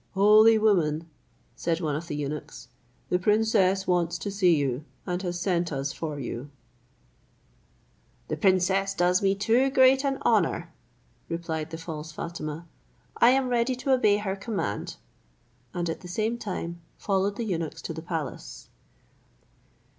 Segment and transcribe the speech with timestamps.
[0.15, 1.07] "Holy woman,"
[1.55, 2.69] said one of the eunuchs,
[3.09, 6.49] "the princess wants to see you, and has sent us for you."
[8.27, 10.73] "The princess does me too great an honour,"
[11.29, 12.65] replied the false Fatima;
[13.17, 14.95] "I am ready to obey her command,"
[15.71, 18.69] and at the same time followed the eunuchs to the palace.